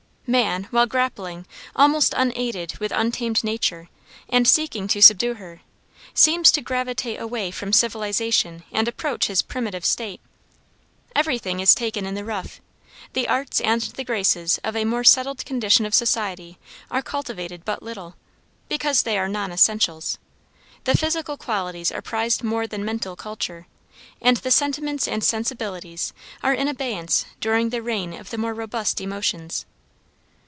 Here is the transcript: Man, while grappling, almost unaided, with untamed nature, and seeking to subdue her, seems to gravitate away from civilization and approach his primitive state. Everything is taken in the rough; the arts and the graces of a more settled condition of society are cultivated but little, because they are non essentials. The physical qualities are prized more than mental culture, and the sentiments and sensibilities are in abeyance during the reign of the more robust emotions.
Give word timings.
Man, 0.27 0.69
while 0.71 0.85
grappling, 0.85 1.45
almost 1.75 2.13
unaided, 2.15 2.77
with 2.77 2.93
untamed 2.93 3.43
nature, 3.43 3.89
and 4.29 4.47
seeking 4.47 4.87
to 4.87 5.01
subdue 5.01 5.33
her, 5.33 5.59
seems 6.13 6.53
to 6.53 6.61
gravitate 6.61 7.19
away 7.19 7.51
from 7.51 7.73
civilization 7.73 8.63
and 8.71 8.87
approach 8.87 9.27
his 9.27 9.41
primitive 9.41 9.83
state. 9.83 10.21
Everything 11.13 11.59
is 11.59 11.75
taken 11.75 12.05
in 12.05 12.15
the 12.15 12.23
rough; 12.23 12.61
the 13.11 13.27
arts 13.27 13.59
and 13.59 13.81
the 13.81 14.05
graces 14.05 14.57
of 14.63 14.73
a 14.77 14.85
more 14.85 15.03
settled 15.03 15.43
condition 15.43 15.85
of 15.85 15.93
society 15.93 16.57
are 16.89 17.01
cultivated 17.01 17.65
but 17.65 17.83
little, 17.83 18.15
because 18.69 19.03
they 19.03 19.17
are 19.17 19.27
non 19.27 19.51
essentials. 19.51 20.17
The 20.85 20.97
physical 20.97 21.35
qualities 21.35 21.91
are 21.91 22.01
prized 22.01 22.41
more 22.41 22.67
than 22.67 22.85
mental 22.85 23.17
culture, 23.17 23.67
and 24.21 24.37
the 24.37 24.51
sentiments 24.51 25.09
and 25.09 25.25
sensibilities 25.25 26.13
are 26.41 26.53
in 26.53 26.69
abeyance 26.69 27.25
during 27.41 27.67
the 27.69 27.81
reign 27.81 28.13
of 28.13 28.29
the 28.29 28.37
more 28.37 28.53
robust 28.53 29.01
emotions. 29.01 29.65